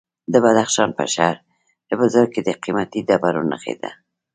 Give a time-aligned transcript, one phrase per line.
[0.33, 1.37] د بدخشان په شهر
[1.99, 3.91] بزرګ کې د قیمتي ډبرو نښې دي.